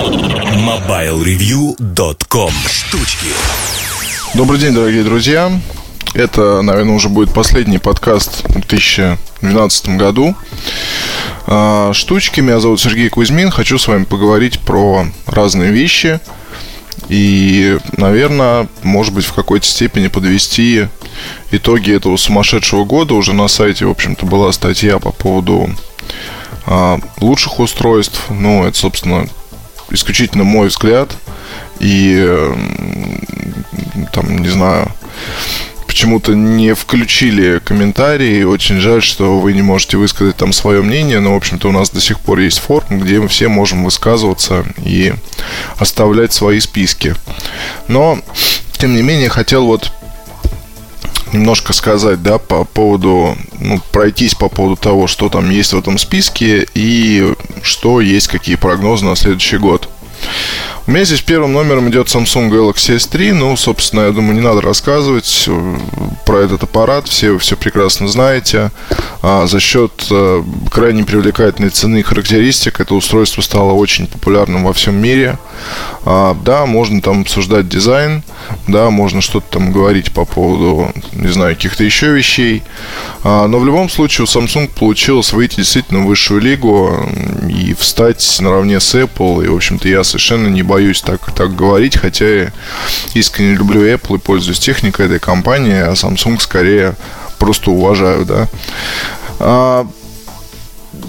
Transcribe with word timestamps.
MobileReview.com 0.00 2.52
Штучки 2.70 3.26
Добрый 4.34 4.58
день, 4.58 4.72
дорогие 4.72 5.04
друзья. 5.04 5.52
Это, 6.14 6.62
наверное, 6.62 6.94
уже 6.94 7.10
будет 7.10 7.34
последний 7.34 7.76
подкаст 7.76 8.48
в 8.48 8.54
2012 8.54 9.98
году. 9.98 10.34
А, 11.46 11.92
штучки. 11.92 12.40
Меня 12.40 12.60
зовут 12.60 12.80
Сергей 12.80 13.10
Кузьмин. 13.10 13.50
Хочу 13.50 13.78
с 13.78 13.88
вами 13.88 14.04
поговорить 14.04 14.60
про 14.60 15.04
разные 15.26 15.70
вещи. 15.70 16.18
И, 17.10 17.76
наверное, 17.98 18.68
может 18.82 19.12
быть, 19.12 19.26
в 19.26 19.34
какой-то 19.34 19.66
степени 19.66 20.08
подвести 20.08 20.88
итоги 21.50 21.94
этого 21.94 22.16
сумасшедшего 22.16 22.86
года. 22.86 23.12
Уже 23.12 23.34
на 23.34 23.48
сайте, 23.48 23.84
в 23.84 23.90
общем-то, 23.90 24.24
была 24.24 24.50
статья 24.52 24.98
по 24.98 25.12
поводу 25.12 25.68
а, 26.64 26.98
лучших 27.20 27.60
устройств. 27.60 28.22
Ну, 28.30 28.64
это, 28.64 28.78
собственно, 28.78 29.28
исключительно 29.90 30.44
мой 30.44 30.68
взгляд. 30.68 31.10
И, 31.80 32.52
там, 34.12 34.38
не 34.38 34.48
знаю, 34.48 34.92
почему-то 35.86 36.34
не 36.34 36.74
включили 36.74 37.58
комментарии. 37.58 38.42
Очень 38.44 38.80
жаль, 38.80 39.02
что 39.02 39.40
вы 39.40 39.52
не 39.52 39.62
можете 39.62 39.96
высказать 39.96 40.36
там 40.36 40.52
свое 40.52 40.82
мнение. 40.82 41.20
Но, 41.20 41.34
в 41.34 41.36
общем-то, 41.36 41.68
у 41.68 41.72
нас 41.72 41.90
до 41.90 42.00
сих 42.00 42.20
пор 42.20 42.38
есть 42.38 42.58
форум, 42.58 43.00
где 43.00 43.18
мы 43.18 43.28
все 43.28 43.48
можем 43.48 43.84
высказываться 43.84 44.64
и 44.84 45.12
оставлять 45.78 46.32
свои 46.32 46.60
списки. 46.60 47.14
Но, 47.88 48.20
тем 48.78 48.94
не 48.94 49.02
менее, 49.02 49.28
хотел 49.28 49.66
вот 49.66 49.92
немножко 51.32 51.72
сказать, 51.72 52.22
да, 52.22 52.38
по 52.38 52.64
поводу, 52.64 53.36
ну, 53.58 53.80
пройтись 53.92 54.34
по 54.34 54.48
поводу 54.48 54.76
того, 54.76 55.06
что 55.06 55.28
там 55.28 55.50
есть 55.50 55.72
в 55.72 55.78
этом 55.78 55.98
списке 55.98 56.66
и 56.74 57.34
что 57.62 58.00
есть, 58.00 58.28
какие 58.28 58.56
прогнозы 58.56 59.04
на 59.04 59.16
следующий 59.16 59.58
год. 59.58 59.88
У 60.90 60.92
меня 60.92 61.04
здесь 61.04 61.20
первым 61.20 61.52
номером 61.52 61.88
идет 61.88 62.08
Samsung 62.08 62.50
Galaxy 62.50 62.96
S3. 62.96 63.32
Ну, 63.32 63.56
собственно, 63.56 64.06
я 64.06 64.10
думаю, 64.10 64.34
не 64.34 64.40
надо 64.40 64.60
рассказывать 64.60 65.44
э, 65.46 65.76
про 66.26 66.38
этот 66.38 66.64
аппарат. 66.64 67.06
Все 67.06 67.30
вы 67.30 67.38
все 67.38 67.56
прекрасно 67.56 68.08
знаете. 68.08 68.72
А, 69.22 69.46
за 69.46 69.60
счет 69.60 69.92
а, 70.10 70.44
крайне 70.70 71.04
привлекательной 71.04 71.70
цены 71.70 72.00
и 72.00 72.02
характеристик 72.02 72.80
это 72.80 72.94
устройство 72.94 73.42
стало 73.42 73.72
очень 73.72 74.06
популярным 74.06 74.64
во 74.64 74.72
всем 74.72 74.96
мире. 74.96 75.38
А, 76.04 76.34
да, 76.34 76.66
можно 76.66 77.02
там 77.02 77.20
обсуждать 77.20 77.68
дизайн. 77.68 78.22
Да, 78.66 78.90
можно 78.90 79.20
что-то 79.20 79.46
там 79.50 79.72
говорить 79.72 80.12
по 80.12 80.24
поводу, 80.24 80.92
не 81.12 81.28
знаю, 81.28 81.54
каких-то 81.54 81.84
еще 81.84 82.12
вещей. 82.12 82.62
А, 83.22 83.46
но 83.46 83.58
в 83.58 83.66
любом 83.66 83.90
случае 83.90 84.24
у 84.24 84.28
Samsung 84.28 84.70
получилось 84.74 85.32
выйти 85.32 85.56
действительно 85.56 86.00
в 86.00 86.06
высшую 86.06 86.40
лигу 86.40 87.08
и 87.48 87.74
встать 87.74 88.38
наравне 88.40 88.80
с 88.80 88.94
Apple. 88.94 89.44
И, 89.44 89.48
в 89.48 89.56
общем-то, 89.56 89.88
я 89.88 90.02
совершенно 90.02 90.48
не 90.48 90.62
боюсь 90.62 90.79
боюсь 90.80 91.02
так, 91.02 91.30
так 91.32 91.54
говорить, 91.54 91.98
хотя 91.98 92.26
я 92.26 92.52
искренне 93.12 93.54
люблю 93.54 93.82
Apple 93.82 94.16
и 94.16 94.18
пользуюсь 94.18 94.58
техникой 94.58 95.06
этой 95.06 95.18
компании, 95.18 95.78
а 95.78 95.92
Samsung 95.92 96.40
скорее 96.40 96.94
просто 97.38 97.70
уважаю, 97.70 98.24
да. 98.24 98.48
А, 99.38 99.86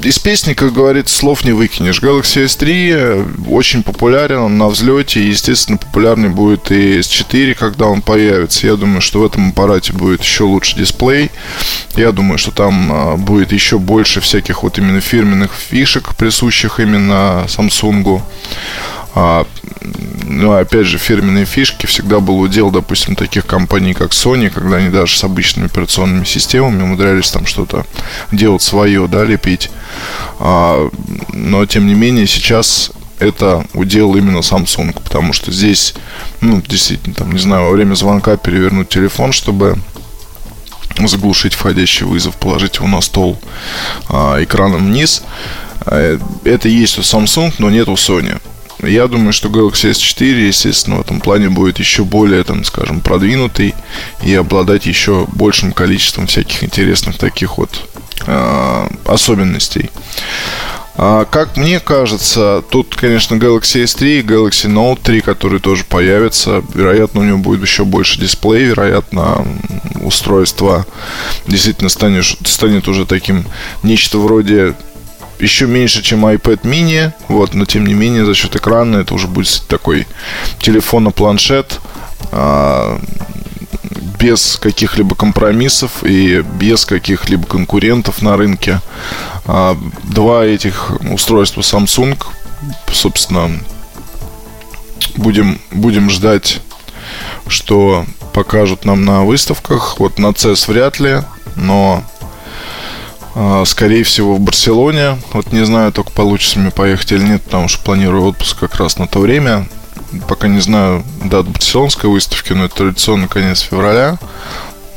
из 0.04 0.20
песни, 0.20 0.54
как 0.54 0.74
говорится, 0.74 1.16
слов 1.16 1.46
не 1.46 1.54
выкинешь. 1.54 2.02
Galaxy 2.02 2.46
S3 2.46 3.48
очень 3.50 3.82
популярен, 3.82 4.40
он 4.40 4.58
на 4.58 4.68
взлете. 4.68 5.22
И, 5.22 5.30
естественно, 5.30 5.78
популярный 5.78 6.30
будет 6.30 6.72
и 6.72 7.00
S4, 7.00 7.54
когда 7.54 7.86
он 7.86 8.02
появится. 8.02 8.68
Я 8.68 8.76
думаю, 8.76 9.02
что 9.02 9.22
в 9.22 9.26
этом 9.26 9.50
аппарате 9.50 9.94
будет 9.94 10.22
еще 10.22 10.44
лучше 10.44 10.76
дисплей. 10.76 11.32
Я 11.96 12.12
думаю, 12.12 12.38
что 12.38 12.52
там 12.52 12.92
а, 12.92 13.16
будет 13.16 13.54
еще 13.54 13.80
больше 13.80 14.20
всяких 14.22 14.64
вот 14.64 14.78
именно 14.78 15.02
фирменных 15.02 15.52
фишек, 15.54 16.16
присущих 16.16 16.80
именно 16.80 17.46
Samsung. 17.48 18.22
А, 19.14 19.46
ну, 20.24 20.54
опять 20.54 20.86
же, 20.86 20.98
фирменные 20.98 21.46
фишки 21.46 21.86
всегда 21.86 22.20
был 22.20 22.40
удел, 22.40 22.72
допустим, 22.72 23.16
таких 23.16 23.46
компаний, 23.46 23.94
как 23.94 24.12
Sony, 24.12 24.50
когда 24.50 24.78
они 24.78 24.90
даже 24.90 25.18
с 25.18 25.24
обычными 25.24 25.66
операционными 25.66 26.24
системами 26.24 26.84
умудрялись 26.84 27.30
там 27.30 27.46
что-то 27.46 27.86
делать 28.32 28.62
свое, 28.62 29.08
да, 29.08 29.24
лепить. 29.24 29.70
А, 30.40 30.90
но, 31.34 31.66
тем 31.66 31.88
не 31.88 31.94
менее, 31.94 32.28
сейчас 32.28 32.92
это 33.20 33.66
удел 33.74 34.16
именно 34.16 34.40
Samsung, 34.40 34.94
потому 34.94 35.34
что 35.34 35.52
здесь, 35.52 35.94
ну, 36.40 36.62
действительно, 36.62 37.14
там, 37.14 37.32
не 37.32 37.40
знаю, 37.40 37.66
во 37.66 37.72
время 37.72 37.94
звонка 37.96 38.38
перевернуть 38.38 38.90
телефон, 38.90 39.32
чтобы 39.32 39.78
заглушить 41.08 41.54
входящий 41.54 42.06
вызов, 42.06 42.36
положить 42.36 42.76
его 42.76 42.88
на 42.88 43.02
стол 43.02 43.40
а, 44.10 44.42
экраном 44.44 44.88
вниз. 44.88 45.24
А, 45.82 46.20
это 46.44 46.68
есть 46.68 46.98
у 46.98 47.02
Samsung, 47.02 47.54
но 47.60 47.70
нет 47.70 47.88
у 47.90 47.94
Sony. 47.94 48.40
Я 48.82 49.08
думаю, 49.08 49.34
что 49.34 49.50
Galaxy 49.50 49.92
S4, 49.92 50.48
естественно, 50.48 50.98
в 50.98 51.02
этом 51.02 51.22
плане 51.22 51.50
будет 51.50 51.80
еще 51.80 52.04
более, 52.04 52.44
там, 52.44 52.64
скажем, 52.64 53.02
продвинутый 53.02 53.76
и 54.24 54.34
обладать 54.34 54.86
еще 54.86 55.28
большим 55.34 55.72
количеством 55.72 56.28
всяких 56.28 56.64
интересных 56.64 57.18
таких 57.18 57.58
вот 57.58 57.70
э, 58.26 58.88
особенностей. 59.06 59.92
А, 60.96 61.26
как 61.26 61.58
мне 61.58 61.80
кажется, 61.80 62.64
тут, 62.70 62.96
конечно, 62.96 63.36
Galaxy 63.36 63.84
S3 63.84 64.20
и 64.20 64.22
Galaxy 64.22 64.70
Note 64.72 65.00
3, 65.02 65.22
которые 65.22 65.60
тоже 65.60 65.84
появятся. 65.84 66.64
Вероятно, 66.74 67.22
у 67.22 67.24
него 67.24 67.38
будет 67.38 67.62
еще 67.62 67.86
больше 67.86 68.20
дисплей, 68.20 68.66
вероятно, 68.66 69.46
устройство 70.02 70.86
действительно 71.48 71.90
станет, 71.90 72.26
станет 72.44 72.88
уже 72.88 73.06
таким 73.06 73.46
нечто 73.84 74.18
вроде 74.18 74.76
еще 75.42 75.66
меньше, 75.66 76.02
чем 76.02 76.26
iPad 76.26 76.62
mini, 76.62 77.12
вот, 77.28 77.54
но 77.54 77.66
тем 77.66 77.86
не 77.86 77.94
менее 77.94 78.26
за 78.26 78.34
счет 78.34 78.56
экрана 78.56 78.98
это 78.98 79.14
уже 79.14 79.28
будет 79.28 79.64
такой 79.68 80.08
телефон-планшет, 80.60 81.80
а, 82.32 83.00
без 84.20 84.58
каких-либо 84.62 85.16
компромиссов 85.16 86.04
и 86.04 86.42
без 86.42 86.86
каких-либо 86.86 87.46
конкурентов 87.48 88.22
на 88.22 88.38
рынке. 88.38 88.80
А, 89.46 89.76
два 90.04 90.46
этих 90.46 90.92
устройства 91.12 91.62
Samsung, 91.62 92.22
собственно, 92.92 93.50
будем, 95.16 95.60
будем 95.72 96.10
ждать, 96.10 96.62
что 97.48 98.06
покажут 98.34 98.86
нам 98.86 99.04
на 99.04 99.24
выставках. 99.24 100.00
Вот 100.00 100.20
на 100.20 100.28
CES 100.28 100.72
вряд 100.72 101.00
ли, 101.00 101.24
но 101.56 102.04
скорее 103.66 104.04
всего, 104.04 104.36
в 104.36 104.40
Барселоне. 104.40 105.18
Вот 105.34 105.52
не 105.52 105.66
знаю, 105.66 105.92
только 105.92 106.12
получится 106.12 106.60
мне 106.60 106.72
поехать 106.72 107.12
или 107.12 107.24
нет, 107.24 107.42
потому 107.44 107.68
что 107.68 107.84
планирую 107.84 108.24
отпуск 108.24 108.60
как 108.60 108.76
раз 108.76 108.98
на 108.98 109.08
то 109.08 109.20
время. 109.20 109.68
Пока 110.28 110.48
не 110.48 110.60
знаю 110.60 111.04
дат 111.24 111.48
барселонской 111.48 112.10
выставки, 112.10 112.52
но 112.54 112.66
это 112.66 112.76
традиционно 112.76 113.28
конец 113.28 113.62
февраля. 113.62 114.18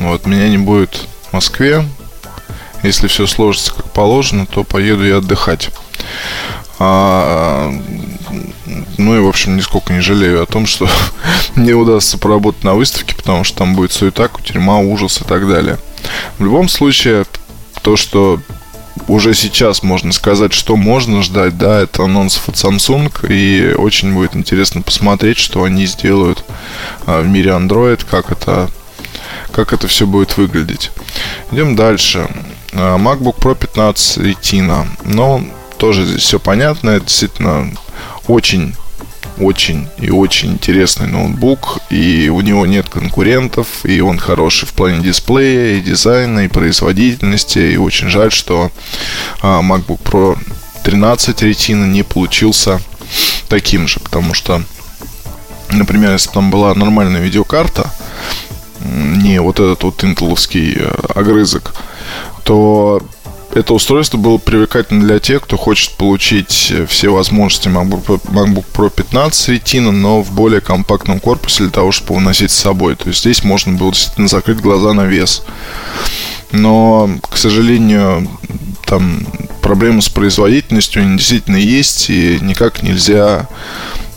Вот, 0.00 0.26
меня 0.26 0.48
не 0.48 0.58
будет 0.58 1.06
в 1.30 1.32
Москве. 1.32 1.86
Если 2.82 3.06
все 3.06 3.26
сложится 3.26 3.72
как 3.74 3.90
положено, 3.92 4.46
то 4.46 4.64
поеду 4.64 5.06
я 5.06 5.18
отдыхать. 5.18 5.70
А, 6.78 7.72
ну 8.98 9.16
и, 9.16 9.20
в 9.20 9.28
общем, 9.28 9.56
нисколько 9.56 9.92
не 9.92 10.00
жалею 10.00 10.42
о 10.42 10.46
том, 10.46 10.66
что 10.66 10.88
не 11.56 11.72
удастся 11.72 12.18
поработать 12.18 12.64
на 12.64 12.74
выставке, 12.74 13.14
потому 13.14 13.44
что 13.44 13.58
там 13.58 13.74
будет 13.74 13.92
суета, 13.92 14.28
кутерьма, 14.28 14.78
ужас 14.78 15.20
и 15.20 15.24
так 15.24 15.48
далее. 15.48 15.78
В 16.38 16.44
любом 16.44 16.68
случае, 16.68 17.24
то, 17.84 17.96
что 17.96 18.40
уже 19.08 19.34
сейчас 19.34 19.82
можно 19.82 20.10
сказать, 20.12 20.54
что 20.54 20.74
можно 20.74 21.22
ждать, 21.22 21.58
да, 21.58 21.82
это 21.82 22.04
анонсов 22.04 22.48
от 22.48 22.54
Samsung, 22.54 23.12
и 23.30 23.74
очень 23.74 24.14
будет 24.14 24.34
интересно 24.34 24.80
посмотреть, 24.80 25.36
что 25.36 25.64
они 25.64 25.84
сделают 25.84 26.44
а, 27.04 27.20
в 27.20 27.28
мире 27.28 27.50
Android, 27.50 28.04
как 28.10 28.32
это, 28.32 28.70
как 29.52 29.74
это 29.74 29.86
все 29.86 30.06
будет 30.06 30.38
выглядеть. 30.38 30.92
Идем 31.52 31.76
дальше. 31.76 32.26
А, 32.72 32.96
MacBook 32.96 33.36
Pro 33.36 33.54
15 33.54 34.18
Retina. 34.18 34.86
Но 35.04 35.44
тоже 35.76 36.06
здесь 36.06 36.22
все 36.22 36.40
понятно, 36.40 36.88
это 36.90 37.04
действительно 37.04 37.70
очень 38.26 38.74
очень 39.38 39.88
и 39.98 40.10
очень 40.10 40.52
интересный 40.52 41.08
ноутбук, 41.08 41.78
и 41.90 42.28
у 42.28 42.40
него 42.40 42.66
нет 42.66 42.88
конкурентов, 42.88 43.84
и 43.84 44.00
он 44.00 44.18
хороший 44.18 44.66
в 44.66 44.72
плане 44.72 45.02
дисплея, 45.02 45.76
и 45.76 45.80
дизайна, 45.80 46.40
и 46.40 46.48
производительности, 46.48 47.58
и 47.58 47.76
очень 47.76 48.08
жаль, 48.08 48.30
что 48.30 48.70
а, 49.40 49.60
MacBook 49.60 50.00
Pro 50.02 50.38
13 50.84 51.42
Retina 51.42 51.86
не 51.86 52.02
получился 52.02 52.80
таким 53.48 53.88
же, 53.88 54.00
потому 54.00 54.34
что, 54.34 54.62
например, 55.70 56.12
если 56.12 56.28
бы 56.28 56.34
там 56.34 56.50
была 56.50 56.74
нормальная 56.74 57.20
видеокарта, 57.20 57.90
не 58.84 59.40
вот 59.40 59.60
этот 59.60 59.82
вот 59.82 60.04
интеловский 60.04 60.74
э, 60.76 60.92
огрызок, 61.14 61.74
то 62.44 63.00
это 63.54 63.72
устройство 63.72 64.18
было 64.18 64.38
привлекательно 64.38 65.04
для 65.04 65.20
тех, 65.20 65.42
кто 65.42 65.56
хочет 65.56 65.92
получить 65.92 66.72
все 66.88 67.08
возможности 67.12 67.68
MacBook, 67.68 68.64
Pro 68.72 68.90
15 68.90 69.48
Retina, 69.48 69.90
но 69.90 70.22
в 70.22 70.32
более 70.32 70.60
компактном 70.60 71.20
корпусе 71.20 71.62
для 71.62 71.70
того, 71.70 71.92
чтобы 71.92 72.16
уносить 72.16 72.50
с 72.50 72.58
собой. 72.58 72.96
То 72.96 73.08
есть 73.08 73.20
здесь 73.20 73.44
можно 73.44 73.72
было 73.78 73.92
действительно 73.92 74.28
закрыть 74.28 74.60
глаза 74.60 74.92
на 74.92 75.04
вес. 75.04 75.44
Но, 76.50 77.08
к 77.30 77.36
сожалению, 77.36 78.28
там 78.86 79.26
проблемы 79.62 80.02
с 80.02 80.08
производительностью, 80.08 81.02
они 81.02 81.16
действительно 81.16 81.56
есть, 81.56 82.10
и 82.10 82.38
никак 82.40 82.82
нельзя 82.82 83.48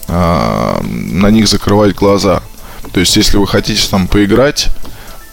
а, 0.08 0.82
на 0.84 1.30
них 1.30 1.48
закрывать 1.48 1.96
глаза. 1.96 2.42
То 2.92 3.00
есть, 3.00 3.16
если 3.16 3.38
вы 3.38 3.48
хотите 3.48 3.88
там 3.90 4.08
поиграть 4.08 4.70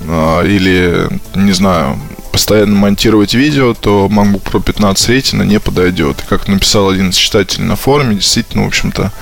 а, 0.01 0.43
или, 0.43 1.09
не 1.35 1.53
знаю, 1.53 1.99
постоянно 2.35 2.75
монтировать 2.75 3.33
видео, 3.33 3.75
то 3.75 4.09
MacBook 4.11 4.43
Pro 4.43 4.61
15 4.61 5.09
Retina 5.09 5.47
не 5.47 5.61
подойдет. 5.61 6.21
И 6.21 6.27
как 6.29 6.49
написал 6.49 6.89
один 6.89 7.13
читатель 7.13 7.63
на 7.63 7.77
форуме, 7.77 8.17
действительно, 8.17 8.65
в 8.65 8.67
общем-то, 8.67 9.13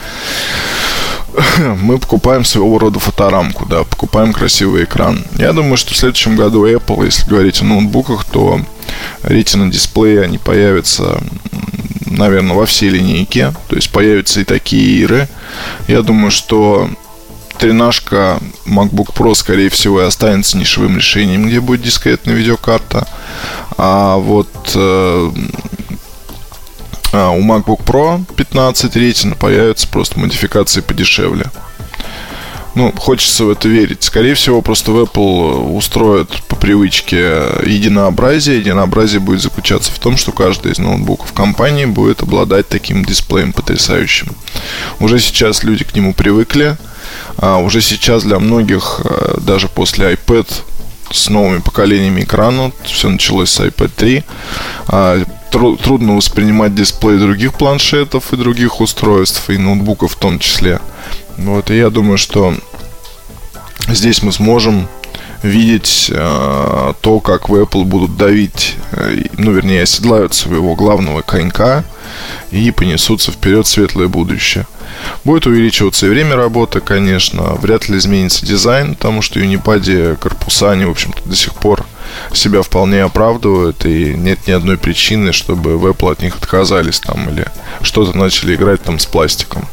мы 1.83 1.99
покупаем 1.99 2.43
своего 2.47 2.79
рода 2.79 2.99
фоторамку, 3.01 3.67
да, 3.67 3.85
покупаем 3.85 4.33
красивый 4.33 4.85
экран. 4.85 5.27
Я 5.37 5.53
думаю, 5.53 5.77
что 5.77 5.93
в 5.93 5.97
следующем 5.99 6.37
году 6.37 6.67
Apple, 6.67 7.05
если 7.05 7.29
говорить 7.29 7.61
о 7.61 7.67
ноутбуках, 7.67 8.25
то 8.25 8.63
Retina 9.25 9.71
дисплеи, 9.71 10.17
они 10.17 10.39
появятся, 10.39 11.21
наверное, 12.07 12.57
во 12.57 12.65
всей 12.65 12.89
линейке. 12.89 13.53
То 13.69 13.77
есть 13.77 13.91
появятся 13.91 14.41
и 14.41 14.45
такие 14.45 15.03
иры. 15.03 15.29
Я 15.87 16.01
думаю, 16.01 16.31
что 16.31 16.89
тренажка 17.63 18.41
MacBook 18.67 19.15
Pro, 19.15 19.37
скорее 19.37 19.69
всего, 19.69 20.03
и 20.03 20.05
останется 20.05 20.59
нишевым 20.59 20.97
решением, 20.97 21.47
где 21.47 21.61
будет 21.61 21.83
дискретная 21.83 22.35
видеокарта. 22.35 23.07
А 23.79 24.17
вот 24.17 24.49
э, 24.75 25.31
а, 27.13 27.31
у 27.31 27.41
MacBook 27.41 27.85
Pro 27.85 28.25
15 28.35 28.97
Retina 28.97 29.37
появятся 29.37 29.87
просто 29.87 30.19
модификации 30.19 30.81
подешевле. 30.81 31.47
Ну, 32.75 32.93
хочется 32.99 33.45
в 33.45 33.51
это 33.51 33.69
верить. 33.69 34.03
Скорее 34.03 34.35
всего, 34.35 34.61
просто 34.61 34.91
в 34.91 35.01
Apple 35.01 35.77
устроят 35.77 36.43
по 36.49 36.57
привычке 36.57 37.45
единообразие. 37.65 38.59
Единообразие 38.59 39.21
будет 39.21 39.41
заключаться 39.41 39.93
в 39.93 40.01
том, 40.01 40.17
что 40.17 40.33
каждый 40.33 40.73
из 40.73 40.81
ноутбуков 40.81 41.33
компании 41.33 41.85
будет 41.85 42.23
обладать 42.23 42.67
таким 42.67 43.05
дисплеем 43.05 43.53
потрясающим. 43.53 44.35
Уже 44.99 45.21
сейчас 45.21 45.63
люди 45.63 45.85
к 45.85 45.95
нему 45.95 46.13
привыкли. 46.13 46.77
А 47.37 47.59
уже 47.59 47.81
сейчас 47.81 48.23
для 48.25 48.39
многих, 48.39 49.01
э, 49.05 49.39
даже 49.41 49.69
после 49.69 50.13
iPad 50.13 50.47
с 51.11 51.29
новыми 51.29 51.61
поколениями 51.61 52.23
экрана, 52.23 52.73
все 52.85 53.09
началось 53.09 53.51
с 53.51 53.61
iPad 53.61 53.91
3, 53.95 54.25
а, 54.89 55.25
трудно 55.51 56.17
воспринимать 56.17 56.75
дисплей 56.75 57.19
других 57.19 57.55
планшетов 57.55 58.33
и 58.33 58.37
других 58.37 58.81
устройств, 58.81 59.51
и 59.51 59.59
ноутбуков 59.59 60.13
в 60.13 60.17
том 60.17 60.39
числе. 60.39 60.81
Вот, 61.37 61.71
и 61.71 61.77
я 61.77 61.91
думаю, 61.91 62.17
что 62.17 62.55
здесь 63.89 64.23
мы 64.23 64.33
сможем 64.33 64.89
видеть 65.43 66.11
э, 66.13 66.93
то, 67.01 67.21
как 67.21 67.49
в 67.49 67.55
Apple 67.55 67.85
будут 67.85 68.17
давить, 68.17 68.77
э, 68.93 69.25
ну, 69.39 69.53
вернее, 69.53 69.83
оседлают 69.83 70.35
своего 70.35 70.75
главного 70.75 71.23
конька 71.23 71.85
и 72.51 72.71
понесутся 72.71 73.33
вперед 73.33 73.67
в 73.67 73.71
светлое 73.71 74.09
будущее. 74.09 74.67
Будет 75.25 75.47
увеличиваться 75.47 76.07
и 76.07 76.11
время 76.11 76.37
работы, 76.37 76.81
конечно, 76.81 77.55
вряд 77.55 77.89
ли 77.89 77.99
изменится 77.99 78.45
дизайн, 78.47 78.95
потому 78.95 79.23
что 79.23 79.41
Unipad 79.41 80.17
корпуса, 80.17 80.73
они, 80.73 80.85
в 80.85 80.91
общем-то, 80.91 81.29
до 81.29 81.35
сих 81.35 81.55
пор 81.55 81.87
себя 82.35 82.63
вполне 82.63 83.03
оправдывают, 83.03 83.85
и 83.87 84.15
нет 84.15 84.47
ни 84.47 84.53
одной 84.53 84.77
причины, 84.77 85.33
чтобы 85.33 85.79
в 85.79 85.87
Apple 85.87 86.13
от 86.13 86.23
них 86.23 86.37
отказались 86.37 87.01
там 87.01 87.29
или 87.31 87.47
что-то 87.81 88.17
начали 88.17 88.55
играть 88.55 88.83
там 88.83 88.99
с 88.99 89.07
пластиком. 89.07 89.67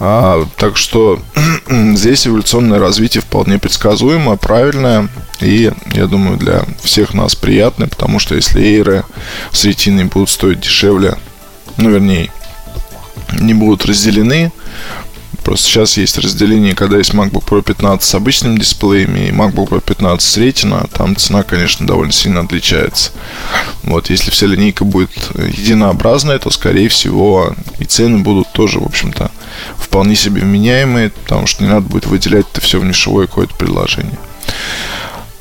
А, 0.00 0.46
так 0.56 0.76
что 0.76 1.20
здесь 1.68 2.26
эволюционное 2.26 2.78
развитие 2.78 3.22
вполне 3.22 3.58
предсказуемо, 3.58 4.36
правильное. 4.36 5.08
И, 5.40 5.72
я 5.92 6.06
думаю, 6.06 6.36
для 6.36 6.64
всех 6.82 7.14
нас 7.14 7.34
приятное, 7.34 7.88
потому 7.88 8.18
что 8.18 8.34
если 8.34 8.62
эйры 8.62 9.04
с 9.52 9.64
ретиной 9.64 10.04
будут 10.04 10.30
стоить 10.30 10.60
дешевле, 10.60 11.16
ну, 11.76 11.90
вернее, 11.90 12.30
не 13.38 13.54
будут 13.54 13.86
разделены, 13.86 14.52
Просто 15.48 15.66
сейчас 15.66 15.96
есть 15.96 16.18
разделение, 16.18 16.74
когда 16.74 16.98
есть 16.98 17.14
MacBook 17.14 17.42
Pro 17.42 17.62
15 17.62 18.06
с 18.06 18.14
обычными 18.14 18.58
дисплеями 18.58 19.28
и 19.28 19.30
MacBook 19.30 19.70
Pro 19.70 19.80
15 19.80 20.20
с 20.20 20.36
Retina. 20.36 20.86
Там 20.92 21.16
цена, 21.16 21.42
конечно, 21.42 21.86
довольно 21.86 22.12
сильно 22.12 22.40
отличается. 22.40 23.12
Вот, 23.82 24.10
если 24.10 24.30
вся 24.30 24.46
линейка 24.46 24.84
будет 24.84 25.08
единообразная, 25.36 26.38
то, 26.38 26.50
скорее 26.50 26.90
всего, 26.90 27.54
и 27.78 27.86
цены 27.86 28.18
будут 28.18 28.52
тоже, 28.52 28.78
в 28.78 28.84
общем-то, 28.84 29.30
вполне 29.78 30.16
себе 30.16 30.42
вменяемые, 30.42 31.08
потому 31.08 31.46
что 31.46 31.64
не 31.64 31.70
надо 31.70 31.88
будет 31.88 32.04
выделять 32.04 32.44
это 32.52 32.60
все 32.60 32.78
в 32.78 32.84
нишевое 32.84 33.26
какое-то 33.26 33.54
предложение. 33.54 34.18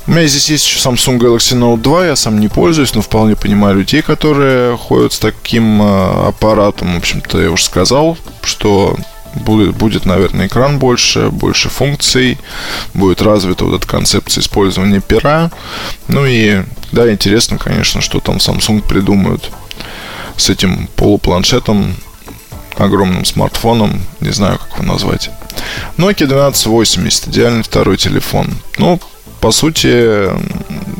У 0.07 0.11
меня 0.11 0.25
здесь 0.25 0.49
есть 0.49 0.65
еще 0.65 0.79
Samsung 0.79 1.19
Galaxy 1.19 1.59
Note 1.59 1.81
2, 1.81 2.05
я 2.05 2.15
сам 2.15 2.39
не 2.39 2.47
пользуюсь, 2.47 2.95
но 2.95 3.01
вполне 3.01 3.35
понимаю 3.35 3.75
людей, 3.75 4.01
которые 4.01 4.77
ходят 4.77 5.11
с 5.11 5.19
таким 5.19 5.81
э, 5.81 6.27
аппаратом. 6.29 6.93
В 6.93 6.97
общем-то, 6.97 7.41
я 7.41 7.51
уже 7.51 7.65
сказал, 7.65 8.17
что 8.41 8.95
будет, 9.37 9.75
будет, 9.75 10.05
наверное, 10.05 10.47
экран 10.47 10.79
больше, 10.79 11.29
больше 11.29 11.69
функций, 11.69 12.37
будет 12.93 13.21
развита 13.21 13.65
вот 13.65 13.77
эта 13.77 13.87
концепция 13.87 14.41
использования 14.41 15.01
пера. 15.01 15.51
Ну 16.07 16.25
и, 16.25 16.63
да, 16.91 17.11
интересно, 17.11 17.57
конечно, 17.57 18.01
что 18.01 18.19
там 18.19 18.37
Samsung 18.37 18.87
придумают 18.87 19.51
с 20.35 20.49
этим 20.49 20.87
полупланшетом, 20.95 21.95
огромным 22.77 23.25
смартфоном, 23.25 24.01
не 24.19 24.31
знаю, 24.31 24.59
как 24.59 24.79
его 24.79 24.93
назвать. 24.93 25.31
Nokia 25.97 26.25
1280, 26.25 27.27
идеальный 27.27 27.63
второй 27.63 27.97
телефон. 27.97 28.47
Ну, 28.77 28.99
по 29.39 29.51
сути, 29.51 30.29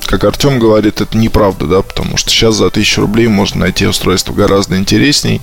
как 0.06 0.24
Артем 0.24 0.60
говорит, 0.60 1.02
это 1.02 1.18
неправда, 1.18 1.66
да, 1.66 1.82
потому 1.82 2.18
что 2.18 2.30
сейчас 2.30 2.56
за 2.56 2.68
1000 2.68 3.02
рублей 3.02 3.28
можно 3.28 3.62
найти 3.62 3.86
устройство 3.88 4.34
гораздо 4.34 4.78
интересней. 4.78 5.42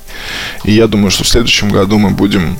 И 0.64 0.72
я 0.72 0.86
думаю, 0.86 1.10
что 1.10 1.24
в 1.24 1.28
следующем 1.28 1.70
году 1.70 1.98
мы 1.98 2.10
будем 2.10 2.58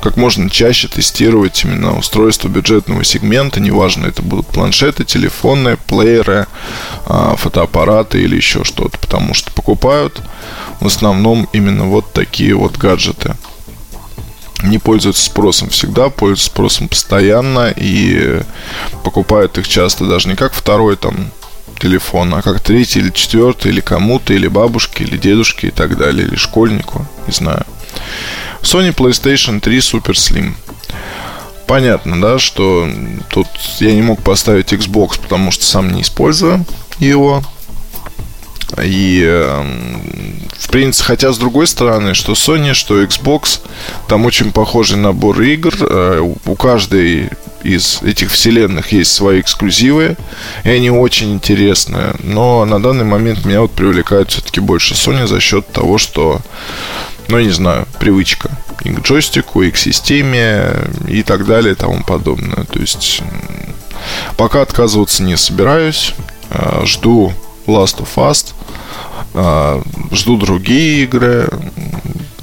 как 0.00 0.16
можно 0.16 0.48
чаще 0.50 0.88
тестировать 0.88 1.64
именно 1.64 1.96
устройство 1.98 2.48
бюджетного 2.48 3.04
сегмента, 3.04 3.60
неважно, 3.60 4.06
это 4.06 4.22
будут 4.22 4.46
планшеты, 4.46 5.04
телефоны, 5.04 5.76
плееры, 5.76 6.46
а, 7.06 7.36
фотоаппараты 7.36 8.20
или 8.20 8.36
еще 8.36 8.64
что-то, 8.64 8.98
потому 8.98 9.34
что 9.34 9.52
покупают 9.52 10.22
в 10.80 10.86
основном 10.86 11.48
именно 11.52 11.84
вот 11.84 12.12
такие 12.12 12.54
вот 12.54 12.76
гаджеты. 12.76 13.34
Не 14.62 14.78
пользуются 14.78 15.24
спросом 15.24 15.68
всегда, 15.68 16.08
пользуются 16.08 16.46
спросом 16.46 16.88
постоянно 16.88 17.72
и 17.76 18.42
покупают 19.04 19.56
их 19.58 19.68
часто 19.68 20.06
даже 20.06 20.28
не 20.28 20.34
как 20.34 20.52
второй 20.52 20.96
там 20.96 21.30
телефон, 21.78 22.34
а 22.34 22.42
как 22.42 22.60
третий 22.60 23.00
или 23.00 23.10
четвертый, 23.10 23.70
или 23.70 23.80
кому-то, 23.80 24.34
или 24.34 24.48
бабушке, 24.48 25.04
или 25.04 25.16
дедушке 25.16 25.68
и 25.68 25.70
так 25.70 25.96
далее, 25.96 26.26
или 26.26 26.36
школьнику, 26.36 27.06
не 27.26 27.32
знаю. 27.32 27.64
Sony 28.62 28.94
PlayStation 28.94 29.60
3 29.60 29.78
Super 29.78 30.14
Slim. 30.14 30.54
Понятно, 31.66 32.20
да, 32.20 32.38
что 32.38 32.88
тут 33.28 33.46
я 33.80 33.92
не 33.92 34.02
мог 34.02 34.22
поставить 34.22 34.72
Xbox, 34.72 35.20
потому 35.20 35.50
что 35.50 35.64
сам 35.64 35.92
не 35.92 36.02
использую 36.02 36.64
его. 36.98 37.42
И, 38.82 39.22
эм, 39.24 40.48
в 40.58 40.68
принципе, 40.68 41.06
хотя 41.06 41.32
с 41.32 41.38
другой 41.38 41.66
стороны, 41.66 42.14
что 42.14 42.32
Sony, 42.32 42.74
что 42.74 43.02
Xbox, 43.02 43.60
там 44.08 44.26
очень 44.26 44.52
похожий 44.52 44.98
набор 44.98 45.40
игр. 45.40 45.74
Э, 45.80 46.20
у 46.44 46.54
каждой 46.54 47.30
из 47.62 48.02
этих 48.02 48.30
вселенных 48.30 48.92
есть 48.92 49.12
свои 49.12 49.40
эксклюзивы, 49.40 50.16
и 50.64 50.70
они 50.70 50.90
очень 50.90 51.32
интересные. 51.32 52.14
Но 52.22 52.64
на 52.64 52.80
данный 52.80 53.04
момент 53.04 53.44
меня 53.44 53.62
вот 53.62 53.72
привлекает 53.72 54.30
все-таки 54.30 54.60
больше 54.60 54.94
Sony 54.94 55.26
за 55.26 55.40
счет 55.40 55.66
того, 55.72 55.98
что 55.98 56.40
ну, 57.28 57.38
я 57.38 57.44
не 57.44 57.52
знаю, 57.52 57.86
привычка 57.98 58.50
и 58.84 58.90
к 58.90 59.00
джойстику, 59.00 59.62
и 59.62 59.70
к 59.70 59.76
системе, 59.76 60.72
и 61.06 61.22
так 61.22 61.46
далее, 61.46 61.72
и 61.72 61.76
тому 61.76 62.02
подобное. 62.02 62.64
То 62.64 62.78
есть, 62.78 63.22
пока 64.36 64.62
отказываться 64.62 65.22
не 65.22 65.36
собираюсь. 65.36 66.14
А, 66.50 66.82
жду 66.86 67.32
Last 67.66 67.98
of 67.98 68.08
Us, 68.16 68.54
а, 69.34 69.82
жду 70.12 70.36
другие 70.36 71.04
игры. 71.04 71.48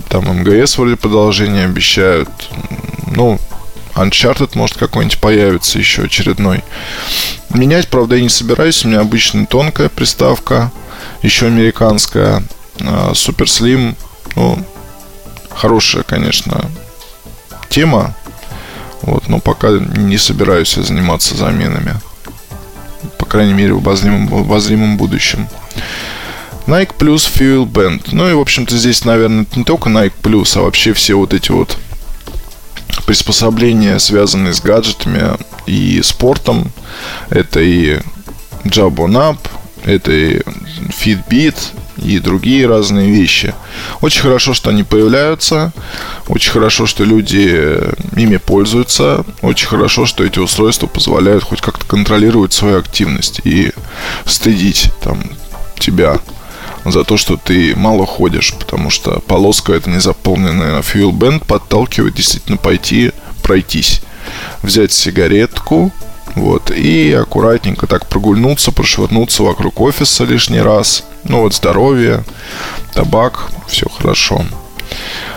Там 0.10 0.26
МГС 0.42 0.78
вроде 0.78 0.96
продолжение 0.96 1.66
обещают. 1.66 2.30
Ну, 3.16 3.40
Uncharted 3.96 4.52
может 4.54 4.78
какой-нибудь 4.78 5.20
появится 5.20 5.80
еще 5.80 6.04
очередной. 6.04 6.64
Менять, 7.50 7.88
правда, 7.88 8.18
я 8.18 8.22
не 8.22 8.30
собираюсь. 8.30 8.84
У 8.86 8.90
меня 8.90 9.00
обычная 9.00 9.46
тонкая 9.46 9.90
приставка, 9.90 10.72
еще 11.22 11.48
американская. 11.48 12.44
А, 12.82 13.12
Super 13.14 13.46
Slim, 13.46 13.96
ну, 14.36 14.60
хорошая, 15.56 16.04
конечно, 16.04 16.70
тема. 17.70 18.16
Вот, 19.02 19.28
но 19.28 19.40
пока 19.40 19.70
не 19.70 20.18
собираюсь 20.18 20.76
заниматься 20.76 21.36
заменами. 21.36 22.00
По 23.18 23.26
крайней 23.26 23.54
мере, 23.54 23.74
в 23.74 23.78
обозримом, 23.78 24.28
в 24.28 24.36
обозримом 24.36 24.98
будущем. 24.98 25.48
Nike 26.66 26.96
Plus 26.98 27.30
Fuel 27.32 27.66
Band. 27.68 28.10
Ну 28.12 28.30
и, 28.30 28.34
в 28.34 28.40
общем-то, 28.40 28.76
здесь, 28.76 29.06
наверное, 29.06 29.46
не 29.56 29.64
только 29.64 29.90
Nike 29.90 30.14
Plus, 30.22 30.58
а 30.58 30.62
вообще 30.62 30.94
все 30.94 31.16
вот 31.16 31.34
эти 31.34 31.52
вот 31.52 31.78
приспособления, 33.06 34.00
связанные 34.00 34.54
с 34.54 34.62
гаджетами 34.62 35.38
и 35.68 36.02
спортом. 36.02 36.72
Это 37.30 37.60
и 37.60 38.00
Jab 38.64 38.96
On 38.96 39.14
Up, 39.14 39.38
это 39.84 40.12
и 40.12 40.40
Fitbit, 40.90 41.56
и 41.98 42.20
другие 42.20 42.68
разные 42.68 43.10
вещи. 43.10 43.54
Очень 44.02 44.22
хорошо, 44.22 44.54
что 44.54 44.70
они 44.70 44.84
появляются, 44.84 45.72
очень 46.28 46.52
хорошо, 46.52 46.86
что 46.86 47.04
люди 47.04 47.80
ими 48.16 48.38
пользуются, 48.38 49.26
очень 49.42 49.68
хорошо, 49.68 50.06
что 50.06 50.24
эти 50.24 50.40
устройства 50.40 50.88
позволяют 50.88 51.44
хоть 51.44 51.62
как-то 51.62 51.86
контролировать 51.86 52.54
свою 52.54 52.80
активность 52.80 53.42
и 53.44 53.72
стыдить 54.26 54.92
там 55.02 55.24
тебя 55.80 56.20
за 56.86 57.04
то, 57.04 57.18
что 57.18 57.38
ты 57.38 57.76
мало 57.76 58.06
ходишь, 58.06 58.54
потому 58.54 58.90
что 58.90 59.20
полоска 59.22 59.74
это 59.74 59.90
не 59.90 60.00
заполненная 60.00 60.82
fuel 60.82 61.12
band 61.12 61.46
подталкивает 61.46 62.16
действительно 62.16 62.58
пойти 62.58 63.12
пройтись, 63.42 64.02
взять 64.62 64.92
сигаретку, 64.92 65.92
вот, 66.36 66.72
и 66.72 67.14
аккуратненько 67.14 67.88
так 67.88 68.08
прогульнуться, 68.08 68.72
прошвырнуться 68.72 69.44
вокруг 69.44 69.80
офиса 69.82 70.26
лишний 70.26 70.62
раз. 70.62 71.06
Ну 71.24 71.42
вот 71.42 71.54
здоровье, 71.54 72.24
табак, 72.94 73.50
все 73.68 73.88
хорошо. 73.90 74.46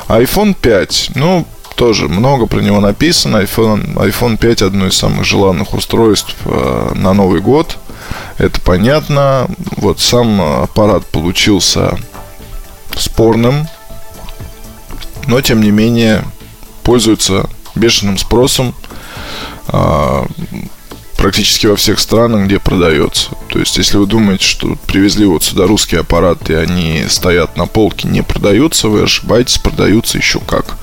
iPhone 0.08 0.54
5, 0.60 1.12
ну, 1.14 1.46
тоже 1.76 2.08
много 2.08 2.46
про 2.46 2.60
него 2.60 2.80
написано. 2.80 3.38
iPhone, 3.38 3.94
iPhone 3.94 4.36
5 4.36 4.62
одно 4.62 4.88
из 4.88 4.96
самых 4.96 5.24
желанных 5.24 5.72
устройств 5.74 6.34
э, 6.44 6.92
на 6.94 7.12
Новый 7.14 7.40
год. 7.40 7.78
Это 8.36 8.60
понятно. 8.60 9.48
Вот 9.76 10.00
сам 10.00 10.40
аппарат 10.40 11.06
получился 11.06 11.96
спорным, 12.96 13.68
но 15.26 15.40
тем 15.40 15.62
не 15.62 15.70
менее 15.70 16.24
пользуется 16.82 17.48
бешеным 17.76 18.18
спросом 18.18 18.74
а, 19.68 20.26
практически 21.28 21.66
во 21.66 21.76
всех 21.76 22.00
странах, 22.00 22.46
где 22.46 22.58
продается. 22.58 23.32
То 23.50 23.58
есть, 23.58 23.76
если 23.76 23.98
вы 23.98 24.06
думаете, 24.06 24.46
что 24.46 24.78
привезли 24.86 25.26
вот 25.26 25.44
сюда 25.44 25.66
русские 25.66 26.00
аппараты, 26.00 26.54
и 26.54 26.56
они 26.56 27.04
стоят 27.06 27.54
на 27.58 27.66
полке, 27.66 28.08
не 28.08 28.22
продаются, 28.22 28.88
вы 28.88 29.02
ошибаетесь, 29.02 29.58
продаются 29.58 30.16
еще 30.16 30.40
как. 30.40 30.78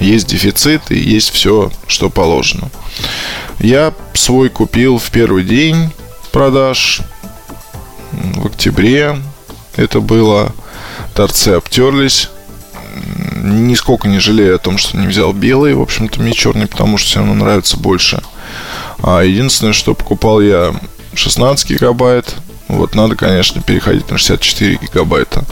Есть 0.00 0.26
дефицит 0.26 0.90
и 0.90 0.98
есть 0.98 1.30
все, 1.30 1.70
что 1.86 2.10
положено. 2.10 2.68
Я 3.60 3.94
свой 4.12 4.48
купил 4.48 4.98
в 4.98 5.08
первый 5.12 5.44
день 5.44 5.92
продаж 6.32 7.02
в 8.10 8.46
октябре. 8.46 9.16
Это 9.76 10.00
было. 10.00 10.52
Торцы 11.14 11.50
обтерлись. 11.50 12.28
Нисколько 13.36 14.08
не 14.08 14.18
жалею 14.18 14.56
о 14.56 14.58
том, 14.58 14.78
что 14.78 14.96
не 14.96 15.06
взял 15.06 15.32
белый. 15.32 15.74
В 15.74 15.80
общем-то, 15.80 16.20
мне 16.20 16.32
черный, 16.32 16.66
потому 16.66 16.98
что 16.98 17.08
все 17.08 17.18
равно 17.20 17.34
нравится 17.34 17.76
больше. 17.76 18.20
А 19.02 19.22
единственное, 19.22 19.72
что 19.72 19.94
покупал 19.94 20.40
я 20.40 20.74
16 21.14 21.70
гигабайт. 21.70 22.34
Вот 22.68 22.94
надо, 22.94 23.14
конечно, 23.14 23.62
переходить 23.62 24.10
на 24.10 24.18
64 24.18 24.78
гигабайта. 24.82 25.44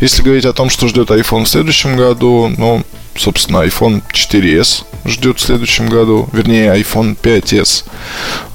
Если 0.00 0.22
говорить 0.22 0.44
о 0.44 0.52
том, 0.52 0.68
что 0.68 0.88
ждет 0.88 1.10
iPhone 1.10 1.44
в 1.44 1.48
следующем 1.48 1.96
году, 1.96 2.52
ну, 2.56 2.84
собственно, 3.16 3.64
iPhone 3.64 4.02
4s 4.12 4.84
ждет 5.06 5.38
в 5.38 5.42
следующем 5.42 5.88
году. 5.88 6.28
Вернее, 6.32 6.78
iPhone 6.78 7.16
5s. 7.20 7.84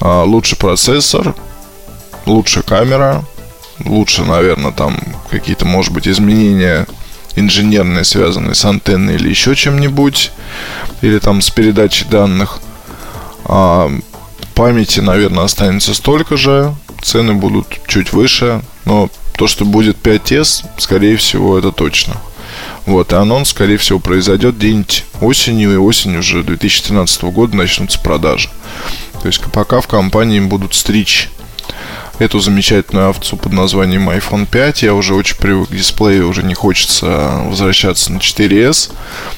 А, 0.01 0.23
лучший 0.23 0.57
процессор, 0.57 1.35
лучше 2.25 2.61
камера, 2.61 3.23
лучше, 3.83 4.23
наверное, 4.23 4.71
там 4.71 4.99
какие-то, 5.29 5.65
может 5.65 5.91
быть, 5.91 6.07
изменения 6.07 6.85
инженерные, 7.35 8.03
связанные 8.03 8.55
с 8.55 8.63
антенной 8.63 9.15
или 9.15 9.29
еще 9.29 9.55
чем-нибудь, 9.55 10.31
или 11.01 11.19
там 11.19 11.41
с 11.41 11.49
передачей 11.49 12.05
данных. 12.05 12.59
А 13.43 13.91
памяти, 14.53 14.99
наверное, 14.99 15.43
останется 15.43 15.93
столько 15.93 16.37
же, 16.37 16.75
цены 17.01 17.33
будут 17.33 17.67
чуть 17.87 18.13
выше, 18.13 18.61
но 18.85 19.09
то, 19.33 19.47
что 19.47 19.65
будет 19.65 19.97
5S, 19.97 20.65
скорее 20.77 21.17
всего, 21.17 21.57
это 21.57 21.71
точно. 21.71 22.15
Вот, 22.85 23.11
и 23.11 23.15
анонс, 23.15 23.49
скорее 23.49 23.77
всего, 23.77 23.99
произойдет 23.99 24.57
где-нибудь 24.57 25.05
осенью, 25.19 25.73
и 25.73 25.77
осенью 25.77 26.19
уже 26.19 26.43
2013 26.43 27.23
года 27.23 27.55
начнутся 27.55 27.99
продажи. 27.99 28.49
То 29.21 29.27
есть 29.27 29.41
пока 29.51 29.81
в 29.81 29.87
компании 29.87 30.39
будут 30.39 30.75
стричь 30.75 31.29
эту 32.19 32.39
замечательную 32.39 33.09
овцу 33.09 33.37
под 33.37 33.53
названием 33.53 34.09
iPhone 34.09 34.45
5. 34.45 34.83
Я 34.83 34.93
уже 34.93 35.13
очень 35.13 35.37
привык 35.37 35.69
к 35.69 35.75
дисплею, 35.75 36.29
уже 36.29 36.43
не 36.43 36.53
хочется 36.53 37.41
возвращаться 37.45 38.11
на 38.11 38.17
4S. 38.17 38.91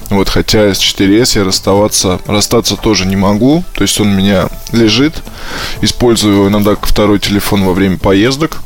Вот, 0.10 0.30
хотя 0.30 0.74
с 0.74 0.80
4S 0.80 1.40
я 1.40 1.44
расставаться, 1.44 2.20
расстаться 2.28 2.76
тоже 2.76 3.06
не 3.06 3.16
могу. 3.16 3.64
То 3.74 3.84
есть 3.84 4.00
он 4.00 4.10
у 4.10 4.14
меня 4.14 4.50
лежит. 4.72 5.24
Использую 5.82 6.50
иногда 6.50 6.76
второй 6.82 7.20
телефон 7.20 7.64
во 7.64 7.74
время 7.74 7.98
поездок. 7.98 8.62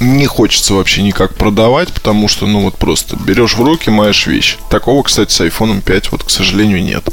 Не 0.00 0.26
хочется 0.26 0.74
вообще 0.74 1.02
никак 1.02 1.36
продавать, 1.36 1.92
потому 1.92 2.26
что, 2.26 2.46
ну 2.46 2.62
вот 2.62 2.76
просто 2.76 3.16
берешь 3.16 3.54
в 3.54 3.62
руки, 3.62 3.88
маешь 3.90 4.26
вещь. 4.26 4.56
Такого, 4.68 5.02
кстати, 5.02 5.32
с 5.32 5.40
iPhone 5.40 5.80
5 5.80 6.12
вот, 6.12 6.24
к 6.24 6.30
сожалению, 6.30 6.82
нет. 6.82 7.08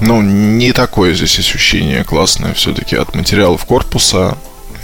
Ну, 0.00 0.20
не 0.20 0.72
такое 0.72 1.14
здесь 1.14 1.38
ощущение 1.38 2.04
классное 2.04 2.54
все-таки 2.54 2.96
от 2.96 3.14
материалов 3.14 3.64
корпуса. 3.64 4.36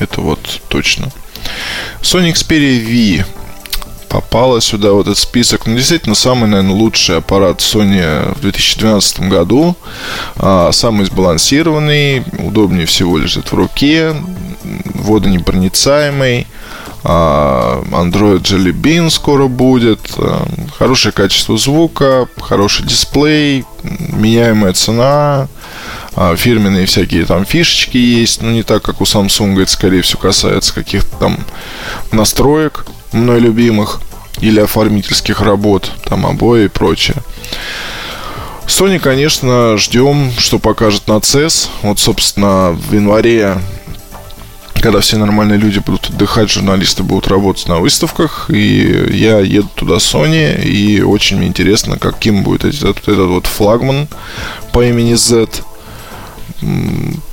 Это 0.02 0.21
вот 0.21 0.61
точно. 0.68 1.09
Sony 2.00 2.32
Xperia 2.32 2.80
V 2.80 3.25
попала 4.09 4.61
сюда 4.61 4.92
вот 4.92 5.06
этот 5.06 5.18
список. 5.18 5.66
Ну, 5.66 5.76
действительно, 5.76 6.16
самый, 6.16 6.49
наверное, 6.49 6.75
лучший 6.75 7.18
аппарат 7.18 7.61
Sony 7.61 8.35
в 8.35 8.40
2012 8.40 9.21
году. 9.21 9.76
А, 10.37 10.73
самый 10.73 11.06
сбалансированный, 11.06 12.25
удобнее 12.38 12.87
всего 12.87 13.16
лежит 13.16 13.52
в 13.52 13.54
руке, 13.54 14.14
водонепроницаемый. 14.94 16.49
А, 17.04 17.80
Android 17.92 18.42
Jelly 18.42 18.73
Bean 18.73 19.09
скоро 19.09 19.47
будет. 19.47 20.00
А, 20.18 20.47
хорошее 20.76 21.12
качество 21.12 21.56
звука, 21.56 22.28
хороший 22.40 22.85
дисплей, 22.85 23.64
меняемая 23.82 24.73
цена. 24.73 25.49
А, 26.25 26.37
фирменные 26.37 26.87
всякие 26.87 27.25
там 27.25 27.45
фишечки 27.45 27.97
есть, 27.97 28.43
но 28.43 28.52
не 28.52 28.62
так, 28.62 28.81
как 28.83 29.00
у 29.00 29.05
Samsung, 29.05 29.61
это 29.61 29.73
скорее 29.73 30.02
всего 30.02 30.21
касается 30.21 30.73
каких-то 30.73 31.17
там 31.17 31.37
настроек 32.12 32.87
мной 33.11 33.41
любимых 33.41 34.00
или 34.41 34.61
оформительских 34.61 35.41
работ, 35.41 35.91
там 36.05 36.25
обои 36.25 36.67
и 36.67 36.69
прочее. 36.69 37.17
Sony, 38.69 39.00
конечно, 39.00 39.76
ждем, 39.76 40.31
что 40.38 40.61
покажет 40.61 41.09
на 41.09 41.14
CES. 41.14 41.69
Вот, 41.83 41.99
собственно, 41.99 42.71
в 42.71 42.95
январе 42.95 43.59
когда 44.75 45.00
все 45.00 45.17
нормальные 45.17 45.59
люди 45.59 45.81
будут 45.81 46.11
отдыхать, 46.11 46.50
журналисты 46.50 47.05
будут 47.05 47.29
работать 47.29 47.69
на 47.69 47.79
выставках, 47.79 48.50
и 48.50 49.09
я 49.12 49.38
еду 49.38 49.69
туда 49.75 49.97
Sony, 49.97 50.61
и 50.61 51.02
очень 51.02 51.38
мне 51.38 51.47
интересно, 51.47 51.99
каким 51.99 52.43
будет 52.43 52.64
этот, 52.64 52.99
этот 52.99 53.29
вот 53.29 53.47
флагман 53.47 54.09
по 54.73 54.85
имени 54.85 55.14
Z, 55.14 55.47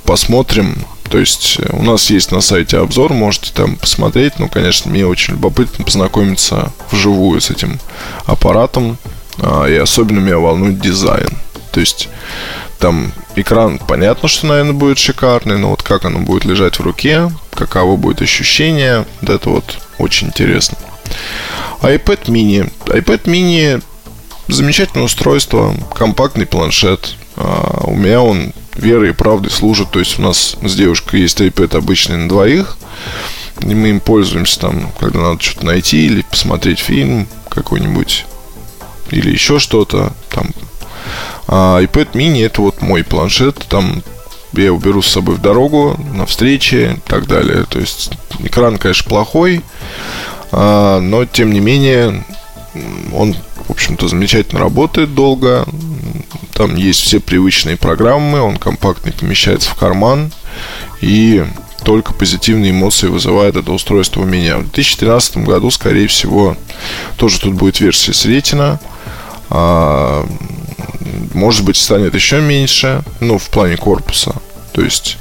посмотрим. 0.04 0.76
То 1.08 1.18
есть 1.18 1.58
э, 1.58 1.68
у 1.72 1.82
нас 1.82 2.08
есть 2.10 2.30
на 2.30 2.40
сайте 2.40 2.78
обзор, 2.78 3.12
можете 3.12 3.52
там 3.52 3.76
посмотреть. 3.76 4.38
Ну, 4.38 4.48
конечно, 4.48 4.90
мне 4.90 5.06
очень 5.06 5.34
любопытно 5.34 5.84
познакомиться 5.84 6.72
вживую 6.90 7.40
с 7.40 7.50
этим 7.50 7.80
аппаратом. 8.26 8.96
А, 9.38 9.66
и 9.66 9.74
особенно 9.76 10.20
меня 10.20 10.38
волнует 10.38 10.80
дизайн. 10.80 11.30
То 11.72 11.80
есть 11.80 12.08
там 12.78 13.12
экран, 13.36 13.78
понятно, 13.78 14.28
что, 14.28 14.46
наверное, 14.46 14.72
будет 14.72 14.98
шикарный, 14.98 15.58
но 15.58 15.70
вот 15.70 15.82
как 15.82 16.04
оно 16.04 16.20
будет 16.20 16.44
лежать 16.44 16.78
в 16.78 16.82
руке, 16.82 17.30
каково 17.54 17.96
будет 17.96 18.22
ощущение, 18.22 19.06
вот 19.20 19.30
это 19.30 19.50
вот 19.50 19.78
очень 19.98 20.28
интересно. 20.28 20.76
iPad 21.82 22.24
mini. 22.26 22.72
iPad 22.86 23.24
mini 23.24 23.82
замечательное 24.48 25.04
устройство, 25.04 25.74
компактный 25.94 26.46
планшет. 26.46 27.16
А, 27.36 27.84
у 27.84 27.94
меня 27.94 28.20
он 28.20 28.52
верой 28.80 29.10
и 29.10 29.14
правдой 29.14 29.50
служит. 29.50 29.90
То 29.90 29.98
есть 29.98 30.18
у 30.18 30.22
нас 30.22 30.56
с 30.62 30.74
девушкой 30.74 31.20
есть 31.20 31.40
iPad 31.40 31.76
обычный 31.76 32.16
на 32.16 32.28
двоих. 32.28 32.76
И 33.60 33.74
мы 33.74 33.90
им 33.90 34.00
пользуемся 34.00 34.60
там, 34.60 34.90
когда 34.98 35.20
надо 35.20 35.42
что-то 35.42 35.66
найти 35.66 36.06
или 36.06 36.22
посмотреть 36.22 36.78
фильм 36.78 37.28
какой-нибудь 37.48 38.24
или 39.10 39.30
еще 39.30 39.58
что-то. 39.58 40.12
Там. 40.30 40.50
А 41.46 41.80
iPad 41.82 42.12
mini 42.12 42.44
это 42.44 42.62
вот 42.62 42.80
мой 42.80 43.04
планшет. 43.04 43.56
Там 43.68 44.02
я 44.52 44.66
его 44.66 44.78
беру 44.78 45.02
с 45.02 45.08
собой 45.08 45.36
в 45.36 45.40
дорогу, 45.40 45.98
на 46.14 46.26
встречи 46.26 46.96
и 46.96 47.08
так 47.08 47.26
далее. 47.26 47.64
То 47.68 47.78
есть 47.78 48.10
экран, 48.40 48.78
конечно, 48.78 49.08
плохой, 49.08 49.62
а, 50.52 51.00
но 51.00 51.24
тем 51.24 51.52
не 51.52 51.60
менее 51.60 52.24
он, 53.12 53.36
в 53.70 53.72
общем-то, 53.72 54.08
замечательно 54.08 54.58
работает 54.58 55.14
долго. 55.14 55.64
Там 56.54 56.74
есть 56.74 57.02
все 57.02 57.20
привычные 57.20 57.76
программы, 57.76 58.40
он 58.40 58.56
компактный 58.56 59.12
помещается 59.12 59.70
в 59.70 59.76
карман. 59.76 60.32
И 61.00 61.46
только 61.84 62.12
позитивные 62.12 62.72
эмоции 62.72 63.06
вызывает 63.06 63.54
это 63.54 63.70
устройство 63.70 64.22
у 64.22 64.24
меня. 64.24 64.58
В 64.58 64.62
2013 64.62 65.36
году, 65.36 65.70
скорее 65.70 66.08
всего, 66.08 66.56
тоже 67.16 67.38
тут 67.38 67.54
будет 67.54 67.78
версия 67.78 68.12
с 68.12 68.24
ретина. 68.24 68.80
А, 69.50 70.26
может 71.32 71.64
быть, 71.64 71.76
станет 71.76 72.16
еще 72.16 72.40
меньше, 72.40 73.04
ну, 73.20 73.38
в 73.38 73.50
плане 73.50 73.76
корпуса. 73.76 74.34
То 74.72 74.82
есть, 74.82 75.16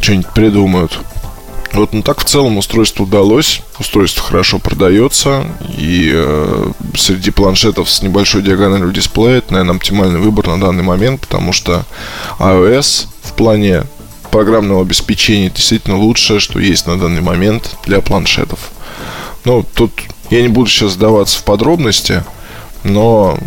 что-нибудь 0.00 0.32
придумают. 0.32 0.98
Вот, 1.72 1.94
ну 1.94 2.02
так 2.02 2.20
в 2.20 2.24
целом 2.24 2.58
устройство 2.58 3.04
удалось. 3.04 3.62
Устройство 3.78 4.22
хорошо 4.22 4.58
продается. 4.58 5.46
И 5.76 6.10
э, 6.12 6.72
среди 6.96 7.30
планшетов 7.30 7.90
с 7.90 8.02
небольшой 8.02 8.42
диагональю 8.42 8.92
дисплея 8.92 9.38
это, 9.38 9.54
наверное, 9.54 9.76
оптимальный 9.76 10.20
выбор 10.20 10.48
на 10.48 10.60
данный 10.60 10.82
момент, 10.82 11.22
потому 11.22 11.52
что 11.52 11.84
iOS 12.38 13.06
в 13.22 13.32
плане 13.32 13.84
программного 14.30 14.82
обеспечения 14.82 15.50
действительно 15.50 15.96
лучшее, 15.96 16.40
что 16.40 16.58
есть 16.58 16.86
на 16.86 16.98
данный 16.98 17.22
момент 17.22 17.76
для 17.86 18.00
планшетов. 18.00 18.70
Ну, 19.44 19.64
тут 19.74 19.92
я 20.30 20.42
не 20.42 20.48
буду 20.48 20.68
сейчас 20.68 20.92
сдаваться 20.92 21.38
в 21.38 21.44
подробности, 21.44 22.22
но 22.84 23.38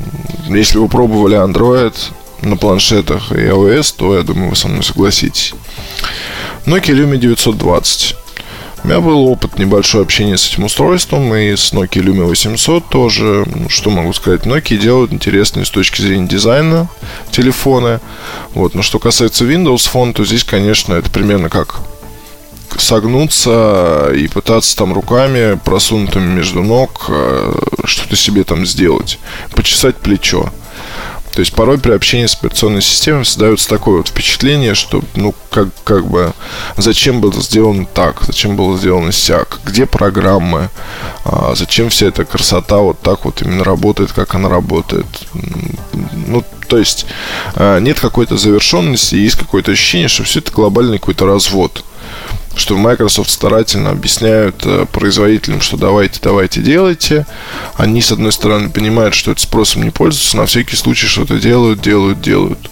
если 0.48 0.79
вы 0.79 0.88
пробовали 0.88 1.38
Android 1.38 1.96
на 2.41 2.58
планшетах 2.58 3.32
и 3.32 3.36
iOS, 3.36 3.96
то 3.98 4.15
я 4.15 4.24
думаю, 4.24 4.50
вы 4.50 4.55
со 4.55 4.67
мной 4.67 4.84
согласитесь. 4.84 5.53
Nokia 6.65 6.95
Lumia 6.95 7.17
920. 7.19 8.15
У 8.84 8.88
меня 8.88 9.00
был 9.00 9.27
опыт 9.27 9.60
небольшой 9.60 10.01
общения 10.01 10.36
с 10.36 10.51
этим 10.51 10.63
устройством 10.63 11.34
и 11.36 11.55
с 11.55 11.72
Nokia 11.74 12.01
Lumia 12.01 12.25
800 12.25 12.89
тоже. 12.89 13.45
Ну, 13.45 13.69
что 13.69 13.91
могу 13.91 14.13
сказать? 14.13 14.48
Nokia 14.48 14.77
делают 14.77 15.13
интересные 15.13 15.65
с 15.65 15.69
точки 15.69 16.01
зрения 16.01 16.27
дизайна 16.27 16.88
телефоны. 17.29 18.00
Вот. 18.55 18.74
Но 18.74 18.81
что 18.81 18.98
касается 18.98 19.45
Windows 19.45 19.88
Phone, 19.93 20.13
то 20.13 20.25
здесь, 20.25 20.43
конечно, 20.43 20.95
это 20.95 21.12
примерно 21.12 21.50
как 21.50 21.81
согнуться 22.77 24.12
и 24.15 24.27
пытаться 24.27 24.75
там 24.75 24.91
руками, 24.91 25.60
просунутыми 25.63 26.34
между 26.34 26.63
ног, 26.63 27.05
э, 27.10 27.53
что-то 27.84 28.15
себе 28.15 28.43
там 28.43 28.65
сделать. 28.65 29.19
Почесать 29.51 29.98
плечо. 29.98 30.51
То 31.36 31.42
есть 31.42 31.54
порой 31.54 31.77
при 31.77 31.92
общении 31.92 32.27
с 32.27 32.36
операционной 32.36 32.82
системой 32.82 33.25
создается 33.25 33.68
такое 33.68 33.98
вот 33.98 34.08
впечатление, 34.08 34.74
что, 34.74 35.04
ну, 35.15 35.36
как, 35.51 35.68
как 35.84 36.08
бы, 36.08 36.32
зачем 36.77 37.20
было 37.20 37.34
сделано 37.42 37.86
так, 37.86 38.22
зачем 38.22 38.56
было 38.56 38.77
сделано 38.77 39.12
сяк, 39.12 39.60
где 39.65 39.86
программы, 39.86 40.70
а, 41.25 41.54
зачем 41.54 41.89
вся 41.89 42.08
эта 42.08 42.24
красота 42.24 42.77
вот 42.77 43.01
так 43.01 43.25
вот 43.25 43.42
именно 43.42 43.65
работает, 43.65 44.13
как 44.13 44.34
она 44.34 44.48
работает. 44.48 45.06
Ну, 46.13 46.42
то 46.70 46.77
есть 46.77 47.06
а, 47.56 47.80
нет 47.80 48.00
какой-то 48.00 48.38
завершенности, 48.38 49.15
есть 49.15 49.36
какое-то 49.36 49.74
ощущение, 49.74 50.08
что 50.08 50.24
все 50.24 50.39
это 50.39 50.54
глобальный 50.54 51.00
какой-то 51.00 51.25
развод 51.25 51.84
что 52.55 52.77
Microsoft 52.77 53.29
старательно 53.29 53.91
объясняют 53.91 54.65
э, 54.65 54.85
производителям, 54.91 55.62
что 55.62 55.77
давайте, 55.77 56.19
давайте, 56.21 56.62
делайте. 56.62 57.25
Они, 57.75 58.01
с 58.01 58.12
одной 58.12 58.31
стороны, 58.31 58.69
понимают, 58.69 59.13
что 59.13 59.31
это 59.31 59.41
спросом 59.41 59.83
не 59.83 59.91
пользуются, 59.91 60.38
на 60.38 60.45
всякий 60.45 60.75
случай 60.75 61.07
что-то 61.07 61.38
делают, 61.38 61.81
делают, 61.81 62.21
делают. 62.21 62.69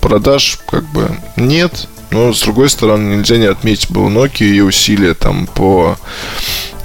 Продаж 0.00 0.58
как 0.70 0.84
бы 0.92 1.16
нет, 1.36 1.88
но 2.10 2.32
с 2.32 2.42
другой 2.42 2.68
стороны, 2.68 3.16
нельзя 3.16 3.38
не 3.38 3.46
отметить 3.46 3.90
было 3.90 4.08
Nokia 4.08 4.46
и 4.46 4.60
усилия 4.60 5.14
там 5.14 5.46
по 5.46 5.96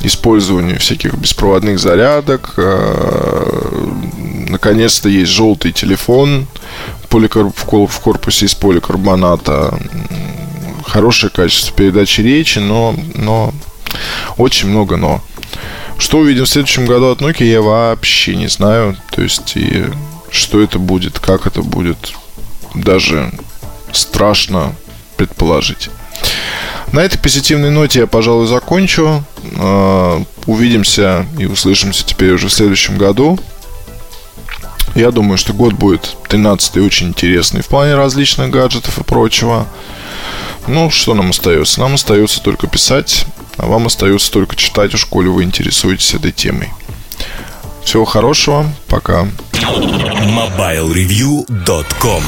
использованию 0.01 0.79
всяких 0.79 1.13
беспроводных 1.15 1.79
зарядок. 1.79 2.53
Э, 2.57 3.89
наконец-то 4.47 5.09
есть 5.09 5.31
желтый 5.31 5.71
телефон 5.71 6.47
в 7.09 7.99
корпусе 7.99 8.45
из 8.45 8.55
поликарбоната 8.55 9.77
хорошее 10.89 11.31
качество 11.31 11.75
передачи 11.75 12.21
речи, 12.21 12.59
но, 12.59 12.95
но 13.15 13.53
очень 14.37 14.69
много 14.69 14.97
но. 14.97 15.21
Что 15.97 16.19
увидим 16.19 16.45
в 16.45 16.49
следующем 16.49 16.85
году 16.85 17.11
от 17.11 17.21
Nokia, 17.21 17.45
я 17.45 17.61
вообще 17.61 18.35
не 18.35 18.47
знаю. 18.47 18.97
То 19.11 19.21
есть, 19.21 19.55
и 19.55 19.85
что 20.31 20.61
это 20.61 20.79
будет, 20.79 21.19
как 21.19 21.45
это 21.45 21.61
будет, 21.61 22.13
даже 22.73 23.31
страшно 23.91 24.75
предположить. 25.17 25.89
На 26.91 27.01
этой 27.01 27.19
позитивной 27.19 27.69
ноте 27.69 27.99
я, 27.99 28.07
пожалуй, 28.07 28.47
закончу. 28.47 29.23
А, 29.57 30.23
увидимся 30.45 31.25
и 31.37 31.45
услышимся 31.45 32.05
теперь 32.05 32.31
уже 32.31 32.47
в 32.47 32.53
следующем 32.53 32.97
году. 32.97 33.39
Я 34.95 35.11
думаю, 35.11 35.37
что 35.37 35.53
год 35.53 35.73
будет 35.73 36.15
13 36.29 36.77
очень 36.77 37.09
интересный 37.09 37.61
в 37.61 37.67
плане 37.67 37.95
различных 37.95 38.49
гаджетов 38.49 38.97
и 38.97 39.03
прочего. 39.03 39.67
Ну, 40.67 40.89
что 40.89 41.13
нам 41.13 41.29
остается? 41.31 41.79
Нам 41.79 41.95
остается 41.95 42.41
только 42.41 42.67
писать, 42.67 43.25
а 43.57 43.65
вам 43.65 43.87
остается 43.87 44.31
только 44.31 44.55
читать, 44.55 44.93
уж 44.93 45.05
коли 45.05 45.27
вы 45.27 45.43
интересуетесь 45.43 46.13
этой 46.13 46.31
темой. 46.31 46.69
Всего 47.83 48.05
хорошего, 48.05 48.71
пока. 48.87 49.27
MobileReview.com 49.53 52.23